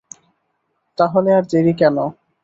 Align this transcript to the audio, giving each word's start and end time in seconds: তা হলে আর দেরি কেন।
তা 0.97 1.05
হলে 1.13 1.31
আর 1.37 1.43
দেরি 1.51 1.73
কেন। 1.73 1.97